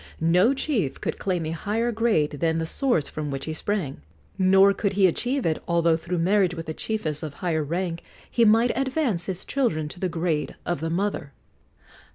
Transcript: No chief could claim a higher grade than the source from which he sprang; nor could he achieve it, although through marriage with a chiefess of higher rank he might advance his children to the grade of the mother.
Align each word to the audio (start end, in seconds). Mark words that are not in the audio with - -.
No 0.19 0.55
chief 0.55 0.99
could 0.99 1.19
claim 1.19 1.45
a 1.45 1.51
higher 1.51 1.91
grade 1.91 2.31
than 2.39 2.57
the 2.57 2.65
source 2.65 3.07
from 3.07 3.29
which 3.29 3.45
he 3.45 3.53
sprang; 3.53 4.01
nor 4.35 4.73
could 4.73 4.93
he 4.93 5.05
achieve 5.05 5.45
it, 5.45 5.61
although 5.67 5.95
through 5.95 6.17
marriage 6.17 6.55
with 6.55 6.67
a 6.67 6.73
chiefess 6.73 7.21
of 7.21 7.35
higher 7.35 7.63
rank 7.63 8.01
he 8.27 8.43
might 8.43 8.75
advance 8.75 9.27
his 9.27 9.45
children 9.45 9.87
to 9.89 9.99
the 9.99 10.09
grade 10.09 10.55
of 10.65 10.79
the 10.79 10.89
mother. 10.89 11.33